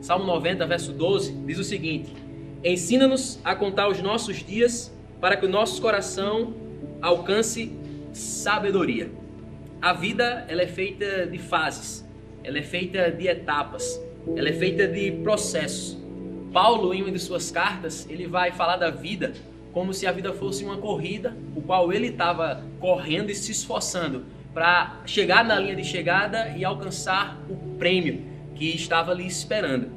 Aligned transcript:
Salmo 0.00 0.24
90, 0.24 0.66
verso 0.66 0.92
12, 0.92 1.32
diz 1.46 1.58
o 1.58 1.64
seguinte: 1.64 2.14
Ensina-nos 2.64 3.38
a 3.44 3.54
contar 3.54 3.88
os 3.88 4.00
nossos 4.00 4.38
dias 4.38 4.92
para 5.20 5.36
que 5.36 5.44
o 5.44 5.48
nosso 5.48 5.80
coração 5.80 6.54
alcance 7.02 7.72
sabedoria. 8.12 9.10
A 9.80 9.92
vida 9.92 10.44
ela 10.48 10.62
é 10.62 10.66
feita 10.66 11.26
de 11.26 11.38
fases, 11.38 12.06
ela 12.42 12.58
é 12.58 12.62
feita 12.62 13.10
de 13.10 13.28
etapas, 13.28 14.00
ela 14.34 14.48
é 14.48 14.52
feita 14.52 14.88
de 14.88 15.12
processos. 15.22 15.98
Paulo, 16.50 16.92
em 16.94 17.02
uma 17.02 17.12
de 17.12 17.18
suas 17.18 17.50
cartas, 17.50 18.08
ele 18.08 18.26
vai 18.26 18.52
falar 18.52 18.76
da 18.76 18.90
vida 18.90 19.34
como 19.72 19.94
se 19.94 20.06
a 20.06 20.12
vida 20.12 20.32
fosse 20.32 20.64
uma 20.64 20.78
corrida, 20.78 21.36
o 21.54 21.60
qual 21.60 21.92
ele 21.92 22.08
estava 22.08 22.64
correndo 22.80 23.30
e 23.30 23.34
se 23.34 23.52
esforçando 23.52 24.24
para 24.52 25.00
chegar 25.06 25.44
na 25.44 25.58
linha 25.58 25.76
de 25.76 25.84
chegada 25.84 26.54
e 26.56 26.64
alcançar 26.64 27.38
o 27.48 27.76
prêmio 27.76 28.29
que 28.60 28.76
estava 28.76 29.10
ali 29.12 29.26
esperando. 29.26 29.88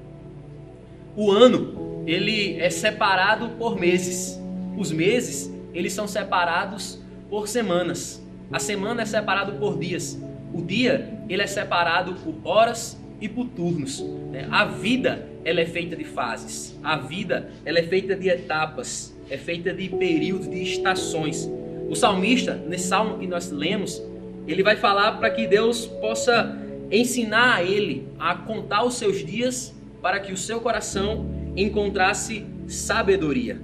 O 1.17 1.29
ano, 1.29 2.05
ele 2.07 2.57
é 2.61 2.69
separado 2.69 3.49
por 3.59 3.77
meses. 3.77 4.39
Os 4.77 4.89
meses, 4.89 5.53
eles 5.73 5.91
são 5.91 6.07
separados 6.07 6.97
por 7.29 7.49
semanas. 7.49 8.25
A 8.49 8.59
semana 8.59 9.01
é 9.01 9.05
separado 9.05 9.59
por 9.59 9.77
dias. 9.77 10.17
O 10.53 10.61
dia, 10.61 11.19
ele 11.27 11.41
é 11.41 11.47
separado 11.47 12.13
por 12.13 12.35
horas 12.45 12.97
e 13.19 13.27
por 13.27 13.47
turnos. 13.47 14.01
Né? 14.31 14.47
A 14.49 14.63
vida, 14.63 15.27
ela 15.43 15.59
é 15.59 15.65
feita 15.65 15.97
de 15.97 16.05
fases. 16.05 16.79
A 16.81 16.95
vida, 16.95 17.51
ela 17.65 17.79
é 17.79 17.83
feita 17.83 18.15
de 18.15 18.29
etapas. 18.29 19.13
É 19.29 19.37
feita 19.37 19.73
de 19.73 19.89
períodos, 19.89 20.49
de 20.49 20.63
estações. 20.63 21.51
O 21.89 21.95
salmista, 21.95 22.53
nesse 22.55 22.87
salmo 22.87 23.19
que 23.19 23.27
nós 23.27 23.51
lemos, 23.51 24.01
ele 24.47 24.63
vai 24.63 24.77
falar 24.77 25.17
para 25.17 25.29
que 25.31 25.47
Deus 25.47 25.85
possa 25.85 26.63
ensinar 26.93 27.55
a 27.55 27.63
ele 27.63 28.07
a 28.19 28.35
contar 28.35 28.85
os 28.85 28.93
seus 28.93 29.25
dias 29.25 29.73
para 30.01 30.19
que 30.19 30.31
o 30.31 30.37
seu 30.37 30.61
coração 30.61 31.25
encontrasse 31.57 32.45
sabedoria. 32.67 33.59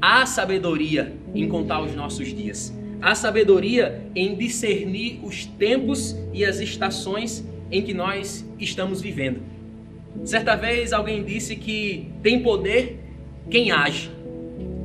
Há 0.00 0.26
sabedoria 0.26 1.14
em 1.34 1.48
contar 1.48 1.80
os 1.80 1.94
nossos 1.94 2.28
dias. 2.34 2.76
Há 3.00 3.14
sabedoria 3.14 4.06
em 4.14 4.34
discernir 4.34 5.20
os 5.22 5.46
tempos 5.46 6.14
e 6.34 6.44
as 6.44 6.60
estações 6.60 7.46
em 7.70 7.82
que 7.82 7.94
nós 7.94 8.46
estamos 8.58 9.00
vivendo. 9.00 9.40
Certa 10.24 10.54
vez 10.54 10.92
alguém 10.92 11.24
disse 11.24 11.56
que 11.56 12.10
tem 12.22 12.42
poder 12.42 13.00
quem 13.50 13.70
age. 13.70 14.10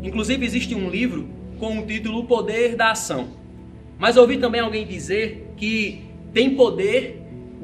Inclusive 0.01 0.45
existe 0.45 0.73
um 0.75 0.89
livro 0.89 1.27
com 1.59 1.79
o 1.79 1.85
título 1.85 2.19
O 2.19 2.25
Poder 2.25 2.75
da 2.75 2.91
Ação. 2.91 3.29
Mas 3.99 4.17
ouvi 4.17 4.37
também 4.37 4.61
alguém 4.61 4.85
dizer 4.85 5.51
que 5.57 6.01
tem 6.33 6.55
poder 6.55 7.21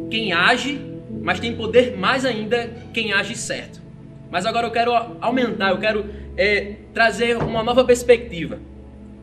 quem 0.10 0.34
age, 0.34 0.80
mas 1.22 1.40
tem 1.40 1.56
poder 1.56 1.98
mais 1.98 2.26
ainda 2.26 2.70
quem 2.94 3.14
age 3.14 3.36
certo. 3.36 3.82
Mas 4.30 4.46
agora 4.46 4.68
eu 4.68 4.72
quero 4.72 4.92
aumentar, 5.22 5.72
eu 5.72 5.78
quero 5.78 6.06
é, 6.36 6.76
trazer 6.94 7.38
uma 7.38 7.64
nova 7.64 7.84
perspectiva. 7.84 8.60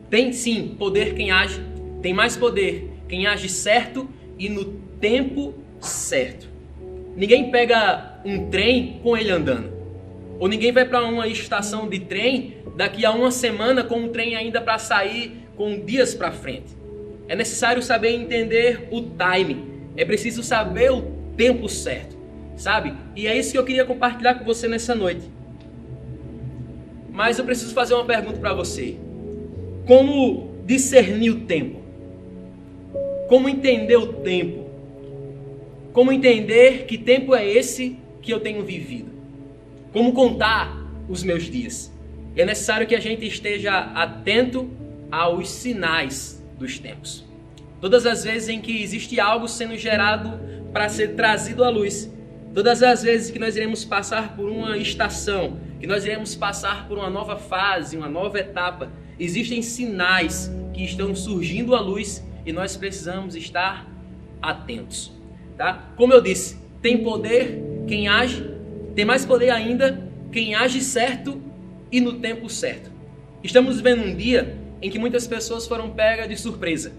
Tem 0.09 0.33
sim 0.33 0.75
poder 0.77 1.13
quem 1.13 1.31
age, 1.31 1.61
tem 2.01 2.13
mais 2.13 2.35
poder 2.35 2.91
quem 3.07 3.27
age 3.27 3.49
certo 3.49 4.09
e 4.37 4.49
no 4.49 4.65
tempo 4.99 5.53
certo. 5.79 6.47
Ninguém 7.15 7.49
pega 7.49 8.19
um 8.25 8.49
trem 8.49 8.99
com 9.01 9.15
ele 9.15 9.31
andando. 9.31 9.73
Ou 10.39 10.47
ninguém 10.47 10.71
vai 10.71 10.85
para 10.85 11.03
uma 11.03 11.27
estação 11.27 11.87
de 11.87 11.99
trem 11.99 12.57
daqui 12.75 13.05
a 13.05 13.11
uma 13.11 13.31
semana 13.31 13.83
com 13.83 13.99
um 13.99 14.09
trem 14.09 14.35
ainda 14.35 14.59
para 14.59 14.77
sair 14.77 15.45
com 15.55 15.79
dias 15.79 16.13
para 16.13 16.31
frente. 16.31 16.75
É 17.27 17.35
necessário 17.35 17.81
saber 17.81 18.09
entender 18.09 18.87
o 18.91 19.01
time. 19.01 19.74
É 19.97 20.03
preciso 20.03 20.43
saber 20.43 20.91
o 20.91 21.01
tempo 21.37 21.69
certo, 21.69 22.17
sabe? 22.55 22.93
E 23.15 23.27
é 23.27 23.37
isso 23.37 23.51
que 23.51 23.57
eu 23.57 23.65
queria 23.65 23.85
compartilhar 23.85 24.35
com 24.35 24.45
você 24.45 24.67
nessa 24.67 24.93
noite. 24.93 25.29
Mas 27.11 27.39
eu 27.39 27.45
preciso 27.45 27.73
fazer 27.73 27.93
uma 27.93 28.05
pergunta 28.05 28.39
para 28.39 28.53
você. 28.53 28.97
Como 29.85 30.51
discernir 30.65 31.29
o 31.29 31.41
tempo? 31.41 31.79
Como 33.29 33.47
entender 33.47 33.95
o 33.95 34.13
tempo? 34.13 34.65
Como 35.93 36.11
entender 36.11 36.85
que 36.85 36.97
tempo 36.97 37.33
é 37.33 37.47
esse 37.47 37.97
que 38.21 38.33
eu 38.33 38.39
tenho 38.39 38.63
vivido? 38.65 39.11
Como 39.93 40.11
contar 40.11 40.75
os 41.07 41.23
meus 41.23 41.43
dias? 41.43 41.89
É 42.35 42.43
necessário 42.43 42.85
que 42.85 42.95
a 42.95 42.99
gente 42.99 43.25
esteja 43.25 43.77
atento 43.77 44.69
aos 45.09 45.49
sinais 45.49 46.43
dos 46.59 46.77
tempos. 46.79 47.23
Todas 47.81 48.05
as 48.05 48.23
vezes 48.23 48.49
em 48.49 48.61
que 48.61 48.81
existe 48.81 49.19
algo 49.19 49.47
sendo 49.47 49.77
gerado 49.77 50.39
para 50.71 50.89
ser 50.89 51.15
trazido 51.15 51.63
à 51.63 51.69
luz, 51.69 52.11
todas 52.53 52.81
as 52.81 53.03
vezes 53.03 53.31
que 53.31 53.39
nós 53.39 53.55
iremos 53.55 53.85
passar 53.85 54.35
por 54.35 54.49
uma 54.49 54.77
estação, 54.77 55.59
que 55.79 55.87
nós 55.87 56.05
iremos 56.05 56.35
passar 56.35 56.87
por 56.87 56.97
uma 56.97 57.09
nova 57.09 57.37
fase, 57.37 57.97
uma 57.97 58.09
nova 58.09 58.39
etapa, 58.39 58.91
existem 59.19 59.61
sinais 59.61 60.51
que 60.73 60.83
estão 60.83 61.15
surgindo 61.15 61.75
à 61.75 61.79
luz 61.79 62.25
e 62.45 62.51
nós 62.51 62.75
precisamos 62.75 63.35
estar 63.35 63.87
atentos, 64.41 65.11
tá? 65.57 65.91
Como 65.95 66.13
eu 66.13 66.21
disse, 66.21 66.57
tem 66.81 67.03
poder 67.03 67.61
quem 67.87 68.07
age, 68.07 68.49
tem 68.95 69.05
mais 69.05 69.25
poder 69.25 69.49
ainda 69.49 70.09
quem 70.31 70.55
age 70.55 70.81
certo 70.81 71.41
e 71.91 71.99
no 71.99 72.13
tempo 72.13 72.49
certo. 72.49 72.91
Estamos 73.43 73.77
vivendo 73.77 74.03
um 74.03 74.15
dia 74.15 74.57
em 74.81 74.89
que 74.89 74.99
muitas 74.99 75.27
pessoas 75.27 75.67
foram 75.67 75.91
pegas 75.91 76.27
de 76.27 76.37
surpresa. 76.37 76.91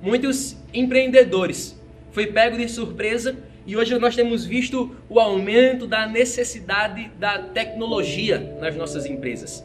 Muitos 0.00 0.56
empreendedores 0.72 1.78
foi 2.12 2.26
pego 2.28 2.56
de 2.56 2.68
surpresa 2.68 3.36
e 3.66 3.76
hoje 3.76 3.98
nós 3.98 4.14
temos 4.14 4.44
visto 4.44 4.94
o 5.08 5.18
aumento 5.18 5.86
da 5.86 6.06
necessidade 6.06 7.10
da 7.18 7.38
tecnologia 7.38 8.56
nas 8.60 8.76
nossas 8.76 9.04
empresas. 9.06 9.64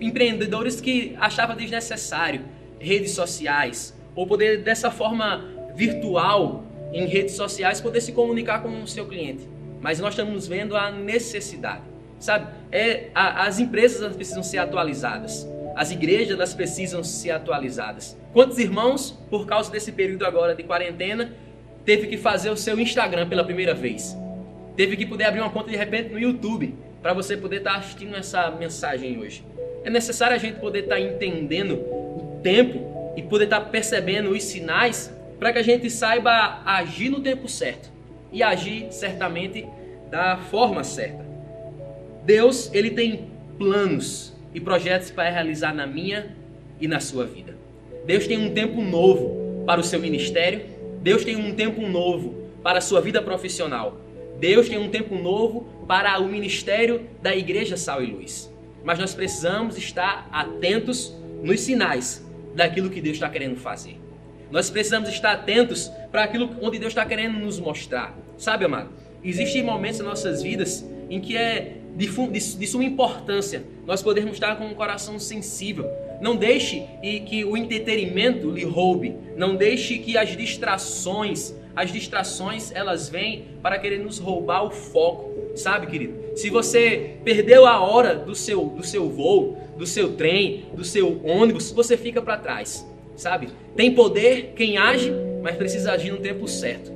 Empreendedores 0.00 0.80
que 0.80 1.16
achavam 1.18 1.56
desnecessário 1.56 2.42
redes 2.78 3.12
sociais 3.12 3.94
ou 4.14 4.26
poder 4.26 4.62
dessa 4.62 4.90
forma 4.90 5.44
virtual 5.74 6.64
em 6.92 7.06
redes 7.06 7.34
sociais 7.34 7.80
poder 7.80 8.00
se 8.00 8.12
comunicar 8.12 8.62
com 8.62 8.82
o 8.82 8.86
seu 8.86 9.06
cliente. 9.06 9.48
Mas 9.80 9.98
nós 9.98 10.10
estamos 10.10 10.46
vendo 10.46 10.76
a 10.76 10.90
necessidade, 10.90 11.82
sabe? 12.18 12.52
É, 12.70 13.08
a, 13.14 13.46
as 13.46 13.58
empresas 13.58 14.14
precisam 14.14 14.42
ser 14.42 14.58
atualizadas. 14.58 15.46
As 15.74 15.90
igrejas 15.90 16.34
elas 16.34 16.54
precisam 16.54 17.02
ser 17.02 17.30
atualizadas. 17.30 18.16
Quantos 18.32 18.58
irmãos, 18.58 19.10
por 19.30 19.46
causa 19.46 19.70
desse 19.70 19.92
período 19.92 20.24
agora 20.24 20.54
de 20.54 20.62
quarentena, 20.62 21.32
teve 21.84 22.06
que 22.06 22.16
fazer 22.16 22.50
o 22.50 22.56
seu 22.56 22.78
Instagram 22.78 23.28
pela 23.28 23.44
primeira 23.44 23.74
vez? 23.74 24.16
Teve 24.76 24.96
que 24.96 25.06
poder 25.06 25.24
abrir 25.24 25.40
uma 25.40 25.50
conta 25.50 25.70
de 25.70 25.76
repente 25.76 26.10
no 26.10 26.18
YouTube 26.18 26.74
para 27.02 27.12
você 27.12 27.36
poder 27.36 27.58
estar 27.58 27.72
tá 27.72 27.78
assistindo 27.78 28.16
essa 28.16 28.50
mensagem 28.50 29.18
hoje. 29.18 29.44
É 29.84 29.90
necessário 29.90 30.36
a 30.36 30.38
gente 30.38 30.60
poder 30.60 30.84
estar 30.84 30.96
tá 30.96 31.00
entendendo 31.00 31.74
o 31.74 32.40
tempo 32.42 33.12
e 33.16 33.22
poder 33.22 33.44
estar 33.44 33.60
tá 33.60 33.66
percebendo 33.66 34.30
os 34.30 34.42
sinais 34.44 35.12
para 35.38 35.52
que 35.52 35.58
a 35.58 35.62
gente 35.62 35.90
saiba 35.90 36.62
agir 36.64 37.10
no 37.10 37.20
tempo 37.20 37.48
certo 37.48 37.90
e 38.30 38.42
agir 38.42 38.86
certamente 38.90 39.66
da 40.10 40.36
forma 40.36 40.84
certa. 40.84 41.24
Deus, 42.24 42.70
ele 42.72 42.90
tem 42.90 43.28
planos 43.58 44.31
e 44.54 44.60
projetos 44.60 45.10
para 45.10 45.30
realizar 45.30 45.74
na 45.74 45.86
minha 45.86 46.36
e 46.80 46.88
na 46.88 47.00
sua 47.00 47.24
vida. 47.24 47.56
Deus 48.06 48.26
tem 48.26 48.38
um 48.38 48.52
tempo 48.52 48.82
novo 48.82 49.64
para 49.64 49.80
o 49.80 49.84
seu 49.84 50.00
ministério, 50.00 50.62
Deus 51.02 51.24
tem 51.24 51.36
um 51.36 51.54
tempo 51.54 51.86
novo 51.86 52.42
para 52.62 52.78
a 52.78 52.82
sua 52.82 53.00
vida 53.00 53.20
profissional. 53.22 54.00
Deus 54.38 54.68
tem 54.68 54.78
um 54.78 54.88
tempo 54.88 55.14
novo 55.14 55.66
para 55.86 56.18
o 56.18 56.26
ministério 56.26 57.08
da 57.20 57.34
Igreja 57.34 57.76
Sal 57.76 58.02
e 58.02 58.06
Luz. 58.06 58.52
Mas 58.84 58.98
nós 58.98 59.14
precisamos 59.14 59.78
estar 59.78 60.28
atentos 60.32 61.16
nos 61.42 61.60
sinais 61.60 62.24
daquilo 62.54 62.90
que 62.90 63.00
Deus 63.00 63.16
está 63.16 63.28
querendo 63.28 63.56
fazer. 63.56 64.00
Nós 64.50 64.68
precisamos 64.68 65.08
estar 65.08 65.32
atentos 65.32 65.90
para 66.10 66.24
aquilo 66.24 66.50
onde 66.60 66.78
Deus 66.78 66.90
está 66.90 67.06
querendo 67.06 67.38
nos 67.38 67.58
mostrar. 67.58 68.16
Sabe, 68.36 68.64
amado? 68.64 68.90
Existem 69.24 69.62
momentos 69.62 70.00
em 70.00 70.02
nossas 70.02 70.42
vidas 70.42 70.84
em 71.08 71.20
que 71.20 71.36
é 71.36 71.76
de, 71.96 72.06
de, 72.06 72.56
de 72.56 72.66
suma 72.66 72.84
importância 72.84 73.64
nós 73.86 74.02
podermos 74.02 74.34
estar 74.34 74.56
com 74.56 74.66
um 74.66 74.74
coração 74.74 75.18
sensível. 75.18 75.88
Não 76.20 76.36
deixe 76.36 76.84
que 77.26 77.44
o 77.44 77.56
entretenimento 77.56 78.50
lhe 78.50 78.64
roube. 78.64 79.16
Não 79.36 79.56
deixe 79.56 79.98
que 79.98 80.16
as 80.16 80.36
distrações, 80.36 81.54
as 81.74 81.92
distrações, 81.92 82.70
elas 82.72 83.08
vêm 83.08 83.44
para 83.60 83.78
querer 83.78 83.98
nos 83.98 84.18
roubar 84.18 84.64
o 84.64 84.70
foco. 84.70 85.32
Sabe, 85.56 85.86
querido? 85.86 86.36
Se 86.36 86.48
você 86.48 87.16
perdeu 87.24 87.66
a 87.66 87.80
hora 87.80 88.14
do 88.14 88.34
seu, 88.34 88.66
do 88.66 88.84
seu 88.86 89.10
voo, 89.10 89.58
do 89.76 89.86
seu 89.86 90.12
trem, 90.12 90.66
do 90.74 90.84
seu 90.84 91.20
ônibus, 91.24 91.72
você 91.72 91.96
fica 91.96 92.22
para 92.22 92.36
trás. 92.36 92.86
Sabe? 93.16 93.48
Tem 93.76 93.92
poder 93.92 94.52
quem 94.56 94.78
age, 94.78 95.12
mas 95.42 95.56
precisa 95.56 95.92
agir 95.92 96.12
no 96.12 96.18
tempo 96.18 96.46
certo. 96.46 96.92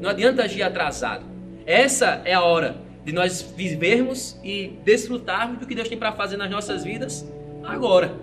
Não 0.00 0.10
adianta 0.10 0.42
agir 0.42 0.62
atrasado. 0.62 1.26
Essa 1.66 2.22
é 2.24 2.32
a 2.32 2.42
hora 2.42 2.89
de 3.04 3.12
nós 3.12 3.42
vivermos 3.56 4.38
e 4.44 4.78
desfrutarmos 4.84 5.58
do 5.58 5.66
que 5.66 5.74
Deus 5.74 5.88
tem 5.88 5.98
para 5.98 6.12
fazer 6.12 6.36
nas 6.36 6.50
nossas 6.50 6.84
vidas 6.84 7.26
agora. 7.64 8.14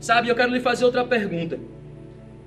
Sabe, 0.00 0.28
eu 0.28 0.34
quero 0.34 0.52
lhe 0.52 0.60
fazer 0.60 0.84
outra 0.84 1.04
pergunta. 1.04 1.58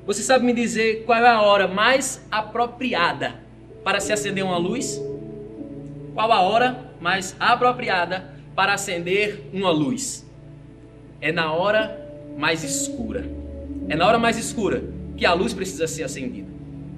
Você 0.05 0.21
sabe 0.21 0.45
me 0.45 0.53
dizer 0.53 1.03
qual 1.05 1.19
é 1.19 1.27
a 1.27 1.41
hora 1.41 1.67
mais 1.67 2.25
apropriada 2.31 3.35
para 3.83 3.99
se 3.99 4.13
acender 4.13 4.43
uma 4.43 4.57
luz? 4.57 5.01
Qual 6.13 6.31
a 6.31 6.41
hora 6.41 6.91
mais 6.99 7.35
apropriada 7.39 8.33
para 8.55 8.73
acender 8.73 9.49
uma 9.53 9.69
luz? 9.71 10.25
É 11.19 11.31
na 11.31 11.51
hora 11.51 11.99
mais 12.37 12.63
escura. 12.63 13.25
É 13.89 13.95
na 13.95 14.07
hora 14.07 14.19
mais 14.19 14.37
escura 14.37 14.83
que 15.15 15.25
a 15.25 15.33
luz 15.33 15.53
precisa 15.53 15.87
ser 15.87 16.03
acendida. 16.03 16.47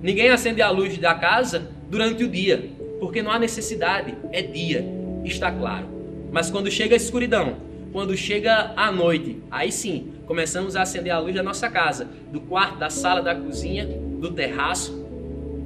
Ninguém 0.02 0.30
acende 0.30 0.62
a 0.62 0.70
luz 0.70 0.98
da 0.98 1.16
casa 1.16 1.70
durante 1.90 2.24
o 2.24 2.30
dia, 2.30 2.70
porque 3.00 3.22
não 3.22 3.32
há 3.32 3.40
necessidade, 3.40 4.16
é 4.32 4.42
dia, 4.42 4.86
está 5.24 5.52
claro. 5.52 5.88
Mas 6.32 6.50
quando 6.52 6.70
chega 6.70 6.96
a 6.96 6.98
escuridão, 6.98 7.58
quando 7.92 8.16
chega 8.16 8.74
a 8.76 8.92
noite, 8.92 9.42
aí 9.50 9.72
sim, 9.72 10.14
começamos 10.28 10.76
a 10.76 10.84
acender 10.84 11.12
a 11.12 11.20
luz 11.20 11.34
da 11.34 11.42
nossa 11.42 11.70
casa, 11.70 12.08
do 12.32 12.40
quarto, 12.40 12.78
da 12.78 12.90
sala, 12.90 13.22
da 13.22 13.34
cozinha, 13.34 13.86
do 13.86 14.32
terraço. 14.32 15.08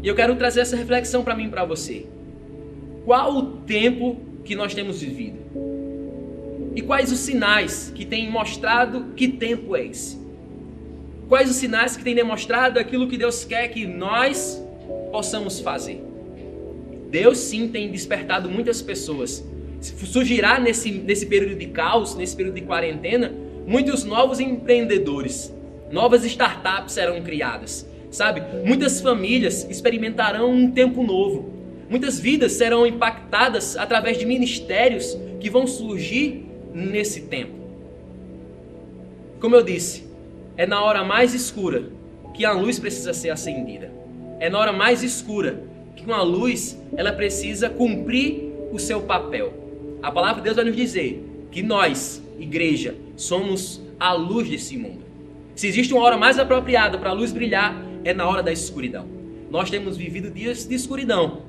E 0.01 0.07
eu 0.07 0.15
quero 0.15 0.35
trazer 0.35 0.61
essa 0.61 0.75
reflexão 0.75 1.23
para 1.23 1.35
mim 1.35 1.45
e 1.45 1.49
para 1.49 1.65
você. 1.65 2.05
Qual 3.03 3.35
o 3.35 3.43
tempo 3.57 4.17
que 4.45 4.55
nós 4.55 4.73
temos 4.73 5.01
vivido? 5.01 5.39
E 6.75 6.81
quais 6.81 7.11
os 7.11 7.19
sinais 7.19 7.91
que 7.93 8.05
têm 8.05 8.29
mostrado 8.29 9.07
que 9.15 9.27
tempo 9.27 9.75
é 9.75 9.85
esse? 9.85 10.17
Quais 11.27 11.49
os 11.49 11.55
sinais 11.55 11.95
que 11.95 12.03
têm 12.03 12.15
demonstrado 12.15 12.79
aquilo 12.79 13.07
que 13.07 13.17
Deus 13.17 13.43
quer 13.43 13.67
que 13.67 13.85
nós 13.85 14.61
possamos 15.11 15.59
fazer? 15.59 16.12
Deus 17.13 17.37
sim 17.37 17.67
tem 17.67 17.91
despertado 17.91 18.49
muitas 18.49 18.81
pessoas. 18.81 19.45
Surgirá 19.79 20.59
nesse, 20.59 20.89
nesse 20.89 21.27
período 21.27 21.53
de 21.53 21.67
caos, 21.67 22.15
nesse 22.15 22.35
período 22.35 22.55
de 22.55 22.61
quarentena, 22.61 23.31
muitos 23.67 24.03
novos 24.03 24.39
empreendedores, 24.39 25.53
novas 25.91 26.25
startups 26.25 26.91
serão 26.91 27.21
criadas, 27.21 27.87
sabe? 28.09 28.41
Muitas 28.65 28.99
famílias 28.99 29.63
experimentarão 29.69 30.49
um 30.49 30.71
tempo 30.71 31.03
novo. 31.03 31.53
Muitas 31.87 32.19
vidas 32.19 32.53
serão 32.53 32.83
impactadas 32.83 33.77
através 33.77 34.17
de 34.17 34.25
ministérios 34.25 35.15
que 35.39 35.51
vão 35.51 35.67
surgir 35.67 36.47
nesse 36.73 37.21
tempo. 37.25 37.53
Como 39.39 39.55
eu 39.55 39.61
disse, 39.61 40.07
é 40.57 40.65
na 40.65 40.83
hora 40.83 41.03
mais 41.03 41.35
escura 41.35 41.91
que 42.33 42.43
a 42.43 42.53
luz 42.53 42.79
precisa 42.79 43.13
ser 43.13 43.29
acendida. 43.29 43.91
É 44.39 44.49
na 44.49 44.57
hora 44.57 44.73
mais 44.73 45.03
escura 45.03 45.71
que 46.03 46.11
uma 46.11 46.21
luz 46.21 46.77
ela 46.95 47.11
precisa 47.11 47.69
cumprir 47.69 48.51
o 48.71 48.79
seu 48.79 49.01
papel. 49.01 49.53
A 50.01 50.11
palavra 50.11 50.37
de 50.37 50.43
Deus 50.43 50.55
vai 50.55 50.65
nos 50.65 50.75
dizer 50.75 51.23
que 51.51 51.63
nós, 51.63 52.21
igreja, 52.37 52.95
somos 53.15 53.81
a 53.99 54.13
luz 54.13 54.49
desse 54.49 54.77
mundo. 54.77 55.03
Se 55.55 55.67
existe 55.67 55.93
uma 55.93 56.03
hora 56.03 56.17
mais 56.17 56.37
apropriada 56.37 56.97
para 56.97 57.11
a 57.11 57.13
luz 57.13 57.31
brilhar, 57.31 57.81
é 58.03 58.13
na 58.13 58.27
hora 58.27 58.43
da 58.43 58.51
escuridão. 58.51 59.07
Nós 59.49 59.69
temos 59.69 59.95
vivido 59.95 60.29
dias 60.29 60.65
de 60.65 60.75
escuridão, 60.75 61.43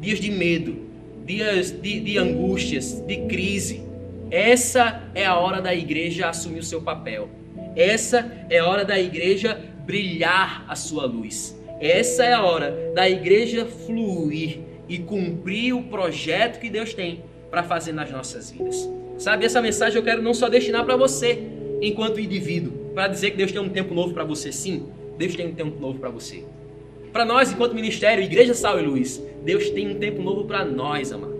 dias 0.00 0.18
de 0.18 0.30
medo, 0.30 0.76
dias 1.24 1.70
de, 1.70 2.00
de 2.00 2.18
angústias, 2.18 3.00
de 3.06 3.18
crise. 3.28 3.82
Essa 4.30 5.02
é 5.14 5.26
a 5.26 5.36
hora 5.36 5.60
da 5.60 5.74
igreja 5.74 6.28
assumir 6.28 6.60
o 6.60 6.64
seu 6.64 6.80
papel. 6.80 7.28
Essa 7.76 8.46
é 8.48 8.58
a 8.58 8.66
hora 8.66 8.84
da 8.84 8.98
igreja 8.98 9.60
brilhar 9.84 10.64
a 10.66 10.74
sua 10.74 11.04
luz. 11.04 11.56
Essa 11.82 12.24
é 12.24 12.32
a 12.32 12.44
hora 12.44 12.92
da 12.94 13.10
igreja 13.10 13.66
fluir 13.66 14.60
e 14.88 14.98
cumprir 14.98 15.72
o 15.72 15.82
projeto 15.82 16.60
que 16.60 16.70
Deus 16.70 16.94
tem 16.94 17.24
para 17.50 17.64
fazer 17.64 17.90
nas 17.90 18.08
nossas 18.08 18.52
vidas. 18.52 18.88
Sabe, 19.18 19.44
essa 19.44 19.60
mensagem 19.60 19.98
eu 19.98 20.04
quero 20.04 20.22
não 20.22 20.32
só 20.32 20.48
destinar 20.48 20.84
para 20.84 20.96
você, 20.96 21.42
enquanto 21.80 22.20
indivíduo, 22.20 22.72
para 22.94 23.08
dizer 23.08 23.32
que 23.32 23.36
Deus 23.36 23.50
tem 23.50 23.60
um 23.60 23.68
tempo 23.68 23.94
novo 23.94 24.14
para 24.14 24.22
você. 24.22 24.52
Sim, 24.52 24.86
Deus 25.18 25.34
tem 25.34 25.48
um 25.48 25.54
tempo 25.54 25.80
novo 25.80 25.98
para 25.98 26.08
você. 26.08 26.44
Para 27.12 27.24
nós, 27.24 27.50
enquanto 27.50 27.74
ministério, 27.74 28.22
Igreja 28.22 28.54
Sal 28.54 28.78
e 28.78 28.82
Luz, 28.84 29.20
Deus 29.44 29.68
tem 29.70 29.88
um 29.88 29.98
tempo 29.98 30.22
novo 30.22 30.44
para 30.44 30.64
nós, 30.64 31.10
amado. 31.10 31.34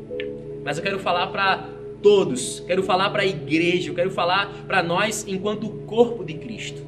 Mas 0.64 0.76
eu 0.76 0.82
quero 0.82 0.98
falar 0.98 1.28
para 1.28 1.68
todos, 2.02 2.64
quero 2.66 2.82
falar 2.82 3.10
para 3.10 3.22
a 3.22 3.26
igreja, 3.26 3.90
eu 3.90 3.94
quero 3.94 4.10
falar 4.10 4.64
para 4.66 4.82
nós 4.82 5.24
enquanto 5.28 5.68
corpo 5.86 6.24
de 6.24 6.34
Cristo. 6.34 6.82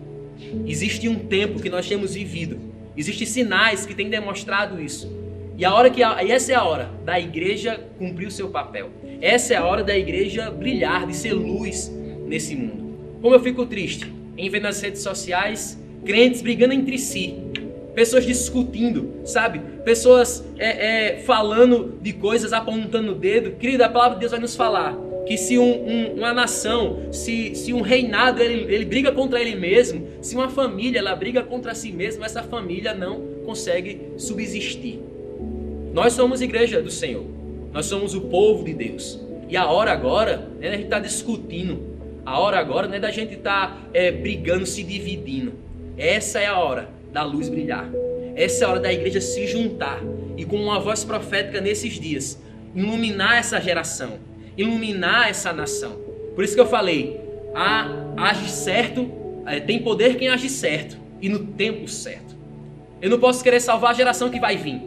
Existe 0.66 1.08
um 1.08 1.14
tempo 1.14 1.62
que 1.62 1.70
nós 1.70 1.88
temos 1.88 2.14
vivido, 2.14 2.73
existem 2.96 3.26
sinais 3.26 3.84
que 3.86 3.94
têm 3.94 4.08
demonstrado 4.08 4.80
isso. 4.80 5.10
E 5.56 5.64
a 5.64 5.72
hora 5.72 5.88
que 5.88 6.02
a, 6.02 6.22
e 6.22 6.32
essa 6.32 6.52
é 6.52 6.54
a 6.54 6.64
hora 6.64 6.90
da 7.04 7.18
igreja 7.18 7.80
cumprir 7.98 8.26
o 8.26 8.30
seu 8.30 8.48
papel. 8.48 8.90
Essa 9.20 9.54
é 9.54 9.56
a 9.56 9.64
hora 9.64 9.84
da 9.84 9.96
igreja 9.96 10.50
brilhar, 10.50 11.06
de 11.06 11.14
ser 11.14 11.32
luz 11.32 11.90
nesse 12.26 12.56
mundo. 12.56 12.98
Como 13.22 13.34
eu 13.34 13.40
fico 13.40 13.64
triste 13.64 14.12
em 14.36 14.50
ver 14.50 14.60
nas 14.60 14.80
redes 14.80 15.02
sociais 15.02 15.78
crentes 16.04 16.42
brigando 16.42 16.74
entre 16.74 16.98
si, 16.98 17.36
pessoas 17.94 18.26
discutindo, 18.26 19.20
sabe? 19.24 19.60
Pessoas 19.84 20.44
é, 20.58 21.14
é, 21.14 21.18
falando 21.20 21.98
de 22.02 22.12
coisas, 22.12 22.52
apontando 22.52 23.12
o 23.12 23.14
dedo. 23.14 23.52
Querida, 23.52 23.86
a 23.86 23.88
palavra 23.88 24.14
de 24.14 24.20
Deus 24.20 24.32
vai 24.32 24.40
nos 24.40 24.56
falar 24.56 24.94
que 25.26 25.36
se 25.36 25.58
um, 25.58 25.88
um, 25.88 26.14
uma 26.16 26.34
nação, 26.34 27.12
se, 27.12 27.54
se 27.54 27.72
um 27.72 27.80
reinado 27.80 28.42
ele, 28.42 28.72
ele 28.74 28.84
briga 28.84 29.10
contra 29.10 29.40
ele 29.40 29.54
mesmo, 29.56 30.06
se 30.20 30.34
uma 30.34 30.48
família 30.48 30.98
ela 30.98 31.14
briga 31.14 31.42
contra 31.42 31.74
si 31.74 31.92
mesma, 31.92 32.26
essa 32.26 32.42
família 32.42 32.94
não 32.94 33.20
consegue 33.44 34.00
subsistir. 34.16 35.00
Nós 35.92 36.12
somos 36.12 36.40
igreja 36.40 36.82
do 36.82 36.90
Senhor, 36.90 37.24
nós 37.72 37.86
somos 37.86 38.14
o 38.14 38.22
povo 38.22 38.64
de 38.64 38.74
Deus. 38.74 39.20
E 39.48 39.56
a 39.56 39.66
hora 39.66 39.92
agora 39.92 40.48
né, 40.58 40.68
a 40.68 40.72
gente 40.72 40.84
está 40.84 40.98
discutindo, 40.98 41.94
a 42.24 42.38
hora 42.38 42.58
agora 42.58 42.88
não 42.88 42.94
é 42.94 43.00
da 43.00 43.10
gente 43.10 43.34
estar 43.34 43.68
tá, 43.68 43.78
é, 43.92 44.10
brigando, 44.10 44.66
se 44.66 44.82
dividindo. 44.82 45.52
Essa 45.96 46.40
é 46.40 46.46
a 46.46 46.58
hora 46.58 46.88
da 47.12 47.22
luz 47.22 47.48
brilhar. 47.48 47.88
Essa 48.34 48.64
é 48.64 48.66
a 48.66 48.70
hora 48.70 48.80
da 48.80 48.92
igreja 48.92 49.20
se 49.20 49.46
juntar 49.46 50.00
e 50.36 50.44
com 50.44 50.56
uma 50.56 50.80
voz 50.80 51.04
profética 51.04 51.60
nesses 51.60 51.94
dias, 51.94 52.40
iluminar 52.74 53.38
essa 53.38 53.60
geração, 53.60 54.18
iluminar 54.56 55.28
essa 55.28 55.52
nação. 55.52 55.92
Por 56.34 56.44
isso 56.44 56.54
que 56.54 56.60
eu 56.60 56.66
falei, 56.66 57.20
age 58.16 58.48
certo, 58.50 59.10
é, 59.46 59.60
tem 59.60 59.80
poder 59.80 60.16
quem 60.16 60.28
age 60.28 60.48
certo 60.48 60.96
e 61.20 61.28
no 61.28 61.40
tempo 61.40 61.86
certo. 61.88 62.34
Eu 63.00 63.10
não 63.10 63.18
posso 63.18 63.42
querer 63.42 63.60
salvar 63.60 63.90
a 63.90 63.94
geração 63.94 64.30
que 64.30 64.40
vai 64.40 64.56
vir. 64.56 64.80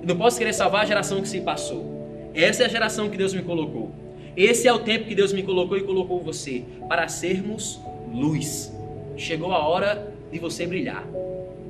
Eu 0.00 0.06
não 0.06 0.16
posso 0.16 0.38
querer 0.38 0.52
salvar 0.52 0.82
a 0.82 0.84
geração 0.84 1.20
que 1.20 1.28
se 1.28 1.40
passou. 1.40 2.30
Essa 2.34 2.62
é 2.62 2.66
a 2.66 2.68
geração 2.68 3.08
que 3.08 3.16
Deus 3.16 3.32
me 3.32 3.42
colocou. 3.42 3.90
Esse 4.36 4.68
é 4.68 4.72
o 4.72 4.78
tempo 4.78 5.06
que 5.06 5.14
Deus 5.14 5.32
me 5.32 5.42
colocou 5.42 5.76
e 5.76 5.82
colocou 5.82 6.20
você 6.20 6.62
para 6.88 7.08
sermos 7.08 7.80
luz. 8.12 8.72
Chegou 9.16 9.52
a 9.52 9.66
hora 9.66 10.12
de 10.30 10.38
você 10.38 10.66
brilhar. 10.66 11.04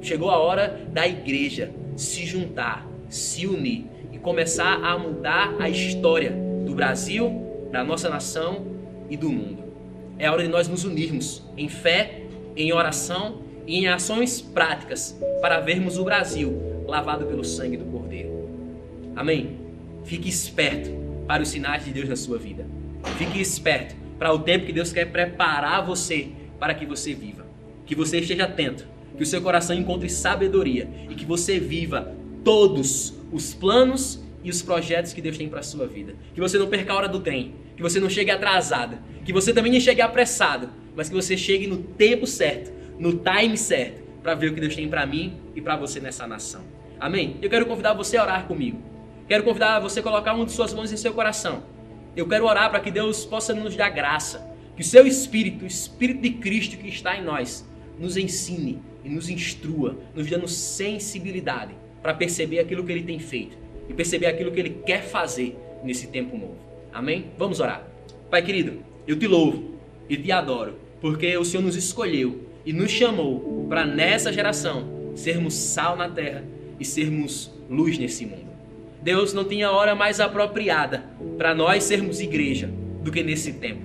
Chegou 0.03 0.31
a 0.31 0.39
hora 0.39 0.81
da 0.93 1.09
igreja 1.09 1.71
se 1.97 2.27
juntar, 2.27 2.87
se 3.09 3.47
unir 3.47 3.87
e 4.13 4.19
começar 4.19 4.85
a 4.85 4.99
mudar 4.99 5.57
a 5.59 5.69
história 5.69 6.48
Brasil, 6.79 7.69
da 7.73 7.83
nossa 7.83 8.09
nação 8.09 8.65
e 9.11 9.17
do 9.17 9.29
mundo. 9.29 9.65
É 10.17 10.31
hora 10.31 10.45
de 10.45 10.49
nós 10.49 10.69
nos 10.69 10.85
unirmos 10.85 11.43
em 11.57 11.69
fé, 11.69 12.23
em 12.57 12.73
oração 12.73 13.43
e 13.67 13.79
em 13.79 13.89
ações 13.89 14.41
práticas 14.41 15.19
para 15.43 15.59
vermos 15.59 15.99
o 15.99 16.05
Brasil 16.05 16.85
lavado 16.87 17.27
pelo 17.27 17.43
sangue 17.43 17.77
do 17.77 17.85
Cordeiro. 17.87 18.49
Amém? 19.17 19.59
Fique 20.05 20.29
esperto 20.29 20.89
para 21.27 21.43
os 21.43 21.49
sinais 21.49 21.85
de 21.85 21.91
Deus 21.91 22.09
na 22.09 22.15
sua 22.15 22.39
vida. 22.39 22.65
Fique 23.17 23.41
esperto 23.41 23.97
para 24.17 24.33
o 24.33 24.39
tempo 24.39 24.65
que 24.65 24.73
Deus 24.73 24.93
quer 24.93 25.07
preparar 25.07 25.85
você 25.85 26.29
para 26.61 26.75
que 26.75 26.87
você 26.87 27.13
viva. 27.13 27.45
Que 27.87 27.97
você 27.97 28.21
esteja 28.21 28.45
atento 28.45 28.87
que 29.17 29.25
o 29.25 29.27
seu 29.27 29.43
coração 29.43 29.75
encontre 29.75 30.09
sabedoria 30.09 30.89
e 31.11 31.15
que 31.17 31.25
você 31.25 31.59
viva 31.59 32.15
todos 32.45 33.15
os 33.33 33.53
planos 33.53 34.23
e 34.43 34.51
os 34.51 34.63
projetos 34.63 35.13
que 35.13 35.21
Deus 35.21 35.37
tem 35.37 35.49
para 35.49 35.61
a 35.61 35.63
sua 35.63 35.87
vida. 35.87 36.15
Que 36.35 36.41
você 36.41 36.59
não 36.59 36.69
perca 36.69 36.93
a 36.93 36.97
hora 36.97 37.09
do 37.09 37.21
trem, 37.21 37.55
que 37.77 37.83
você 37.83 37.99
não 37.99 38.09
chegue 38.09 38.31
atrasado, 38.31 38.99
que 39.25 39.33
você 39.33 39.53
também 39.53 39.73
não 39.73 39.81
chegue 39.81 40.01
apressado, 40.01 40.71
mas 40.95 41.09
que 41.09 41.15
você 41.15 41.37
chegue 41.37 41.67
no 41.67 41.79
tempo 41.79 42.27
certo, 42.27 42.73
no 42.99 43.15
time 43.19 43.57
certo, 43.57 44.03
para 44.23 44.35
ver 44.35 44.51
o 44.51 44.55
que 44.55 44.61
Deus 44.61 44.75
tem 44.75 44.89
para 44.89 45.07
mim 45.07 45.37
e 45.55 45.61
para 45.61 45.77
você 45.77 46.01
nessa 46.01 46.27
nação. 46.27 46.63
Amém? 46.99 47.37
Eu 47.41 47.51
quero 47.51 47.67
convidar 47.67 47.95
você 47.95 48.17
a 48.17 48.23
orar 48.23 48.47
comigo. 48.47 48.81
Quero 49.29 49.45
convidar 49.45 49.79
você 49.81 50.01
a 50.01 50.03
colocar 50.03 50.35
uma 50.35 50.45
de 50.45 50.53
suas 50.53 50.73
mãos 50.73 50.93
em 50.93 50.97
seu 50.97 51.13
coração. 51.13 51.63
Eu 52.17 52.27
quero 52.27 52.47
orar 52.47 52.71
para 52.71 52.81
que 52.81 52.91
Deus 52.91 53.25
possa 53.25 53.55
nos 53.55 53.77
dar 53.77 53.91
graça, 53.91 54.51
que 54.75 54.83
o 54.83 54.85
seu 54.85 55.07
espírito, 55.07 55.65
o 55.65 55.67
espírito 55.69 56.23
de 56.23 56.31
Cristo 56.31 56.77
que 56.77 56.89
está 56.89 57.17
em 57.17 57.23
nós, 57.23 57.69
nos 57.99 58.17
ensine 58.17 58.81
e 59.05 59.09
nos 59.09 59.29
instrua, 59.29 59.99
nos 60.15 60.29
dando 60.29 60.49
sensibilidade 60.49 61.75
para 62.03 62.15
perceber 62.15 62.61
aquilo 62.61 62.85
que 62.85 62.93
Ele 62.93 63.03
tem 63.03 63.19
feito 63.19 63.68
e 63.89 63.95
perceber 63.95 64.27
aquilo 64.27 64.51
que 64.51 64.61
Ele 64.61 64.83
quer 64.85 65.03
fazer 65.03 65.57
nesse 65.83 66.09
tempo 66.09 66.37
novo. 66.37 66.57
Amém? 66.93 67.27
Vamos 67.37 67.61
orar. 67.61 67.87
Pai 68.31 68.43
querido, 68.43 68.83
eu 69.07 69.19
te 69.19 69.27
louvo 69.27 69.77
e 70.09 70.17
te 70.17 70.31
adoro, 70.31 70.75
porque 71.01 71.37
o 71.37 71.45
Senhor 71.45 71.63
nos 71.63 71.77
escolheu 71.77 72.47
e 72.65 72.73
nos 72.73 72.91
chamou 72.91 73.67
para 73.69 73.87
nessa 73.87 74.33
geração 74.33 75.13
sermos 75.15 75.55
sal 75.55 75.97
na 75.97 76.09
terra 76.09 76.45
e 76.79 76.85
sermos 76.85 77.53
luz 77.69 77.99
nesse 77.99 78.27
mundo. 78.27 78.49
Deus 79.03 79.33
não 79.33 79.45
tinha 79.45 79.71
hora 79.71 79.95
mais 79.95 80.21
apropriada 80.21 81.05
para 81.37 81.55
nós 81.55 81.85
sermos 81.85 82.21
igreja 82.21 82.71
do 83.03 83.11
que 83.11 83.23
nesse 83.23 83.55
tempo. 83.55 83.83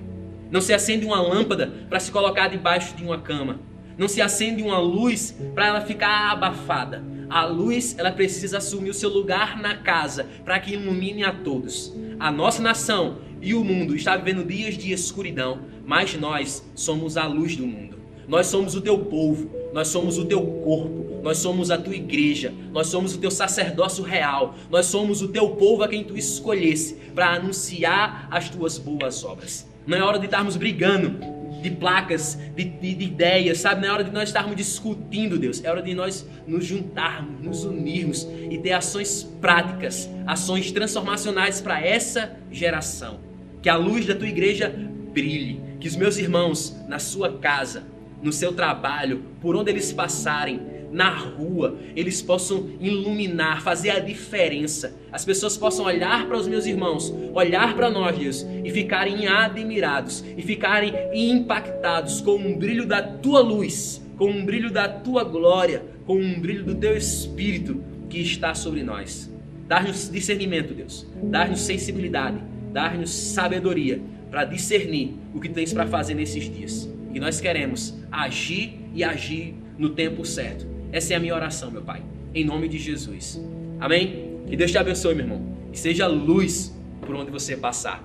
Não 0.50 0.60
se 0.60 0.72
acende 0.72 1.06
uma 1.06 1.20
lâmpada 1.20 1.72
para 1.88 2.00
se 2.00 2.10
colocar 2.10 2.48
debaixo 2.48 2.94
de 2.96 3.02
uma 3.02 3.20
cama 3.20 3.60
não 3.96 4.08
se 4.08 4.20
acende 4.20 4.62
uma 4.62 4.78
luz 4.78 5.36
para 5.54 5.66
ela 5.68 5.80
ficar 5.80 6.32
abafada. 6.32 7.02
A 7.28 7.44
luz, 7.44 7.94
ela 7.98 8.12
precisa 8.12 8.58
assumir 8.58 8.90
o 8.90 8.94
seu 8.94 9.10
lugar 9.10 9.60
na 9.60 9.76
casa 9.76 10.26
para 10.44 10.58
que 10.58 10.74
ilumine 10.74 11.24
a 11.24 11.32
todos. 11.32 11.92
a 12.18 12.30
nossa 12.30 12.62
nação 12.62 13.18
e 13.42 13.54
o 13.54 13.64
mundo 13.64 13.94
está 13.94 14.16
vivendo 14.16 14.46
dias 14.46 14.78
de 14.78 14.92
escuridão, 14.92 15.60
mas 15.84 16.14
nós 16.14 16.64
somos 16.74 17.16
a 17.16 17.26
luz 17.26 17.56
do 17.56 17.66
mundo. 17.66 17.98
Nós 18.26 18.46
somos 18.46 18.74
o 18.74 18.80
teu 18.80 18.98
povo, 18.98 19.50
nós 19.72 19.88
somos 19.88 20.16
o 20.16 20.24
teu 20.24 20.40
corpo, 20.40 21.20
nós 21.22 21.38
somos 21.38 21.70
a 21.70 21.76
tua 21.76 21.94
igreja, 21.94 22.54
nós 22.72 22.86
somos 22.86 23.14
o 23.14 23.18
teu 23.18 23.30
sacerdócio 23.30 24.02
real, 24.02 24.54
nós 24.70 24.86
somos 24.86 25.20
o 25.20 25.28
teu 25.28 25.50
povo 25.50 25.82
a 25.82 25.88
quem 25.88 26.04
tu 26.04 26.16
escolhesse 26.16 26.94
para 27.14 27.34
anunciar 27.34 28.28
as 28.30 28.48
tuas 28.48 28.78
boas 28.78 29.24
obras. 29.24 29.68
Não 29.86 29.98
é 29.98 30.02
hora 30.02 30.18
de 30.18 30.24
estarmos 30.24 30.56
brigando 30.56 31.18
de 31.64 31.70
placas, 31.70 32.38
de, 32.54 32.62
de, 32.62 32.94
de, 32.94 33.04
ideias, 33.06 33.58
sabe? 33.58 33.80
Não 33.80 33.88
é 33.88 33.92
hora 33.92 34.04
de 34.04 34.12
nós 34.12 34.28
estarmos 34.28 34.54
discutindo, 34.54 35.38
Deus. 35.38 35.64
É 35.64 35.70
hora 35.70 35.82
de 35.82 35.94
nós 35.94 36.28
nos 36.46 36.66
juntarmos, 36.66 37.42
nos 37.42 37.64
unirmos 37.64 38.28
e 38.50 38.58
ter 38.58 38.72
ações 38.72 39.22
práticas, 39.40 40.10
ações 40.26 40.70
transformacionais 40.70 41.62
para 41.62 41.80
essa 41.80 42.36
geração. 42.52 43.18
Que 43.62 43.70
a 43.70 43.76
luz 43.76 44.04
da 44.04 44.14
tua 44.14 44.28
igreja 44.28 44.68
brilhe, 45.12 45.58
que 45.80 45.88
os 45.88 45.96
meus 45.96 46.18
irmãos 46.18 46.76
na 46.86 46.98
sua 46.98 47.38
casa, 47.38 47.84
no 48.22 48.30
seu 48.30 48.52
trabalho, 48.52 49.22
por 49.40 49.56
onde 49.56 49.70
eles 49.70 49.90
passarem, 49.90 50.60
na 50.92 51.10
rua, 51.10 51.76
eles 51.96 52.22
possam 52.22 52.70
iluminar, 52.80 53.62
fazer 53.62 53.90
a 53.90 53.98
diferença. 53.98 54.94
As 55.10 55.24
pessoas 55.24 55.56
possam 55.56 55.84
olhar 55.86 56.26
para 56.26 56.36
os 56.36 56.46
meus 56.46 56.66
irmãos, 56.66 57.12
olhar 57.32 57.74
para 57.74 57.90
nós, 57.90 58.18
Deus, 58.18 58.46
e 58.64 58.70
ficarem 58.70 59.26
admirados, 59.26 60.24
e 60.36 60.42
ficarem 60.42 60.92
impactados 61.12 62.20
com 62.20 62.36
um 62.36 62.56
brilho 62.56 62.86
da 62.86 63.02
tua 63.02 63.40
luz, 63.40 64.02
com 64.16 64.30
um 64.30 64.44
brilho 64.44 64.70
da 64.70 64.88
tua 64.88 65.24
glória, 65.24 65.84
com 66.06 66.16
um 66.16 66.40
brilho 66.40 66.64
do 66.64 66.74
teu 66.74 66.96
espírito 66.96 67.82
que 68.08 68.20
está 68.20 68.54
sobre 68.54 68.82
nós. 68.82 69.32
Dar-nos 69.66 70.10
discernimento, 70.10 70.74
Deus. 70.74 71.06
Dar-nos 71.22 71.60
sensibilidade, 71.60 72.38
dar-nos 72.72 73.10
sabedoria 73.10 74.00
para 74.30 74.44
discernir 74.44 75.14
o 75.32 75.40
que 75.40 75.48
tens 75.48 75.72
para 75.72 75.86
fazer 75.86 76.14
nesses 76.14 76.52
dias. 76.52 76.88
E 77.12 77.20
nós 77.20 77.40
queremos 77.40 77.94
agir 78.10 78.80
e 78.92 79.04
agir 79.04 79.54
no 79.78 79.90
tempo 79.90 80.24
certo. 80.24 80.73
Essa 80.94 81.14
é 81.14 81.16
a 81.16 81.20
minha 81.20 81.34
oração, 81.34 81.72
meu 81.72 81.82
Pai. 81.82 82.00
Em 82.32 82.44
nome 82.44 82.68
de 82.68 82.78
Jesus. 82.78 83.42
Amém? 83.80 84.38
Que 84.46 84.56
Deus 84.56 84.70
te 84.70 84.78
abençoe, 84.78 85.12
meu 85.12 85.24
irmão. 85.24 85.42
E 85.72 85.76
seja 85.76 86.06
luz 86.06 86.72
por 87.00 87.16
onde 87.16 87.32
você 87.32 87.56
passar. 87.56 88.00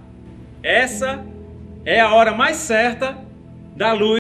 Essa 0.64 1.24
é 1.86 2.00
a 2.00 2.12
hora 2.12 2.34
mais 2.34 2.58
certa 2.58 3.16
da 3.76 3.94
luz. 3.94 4.18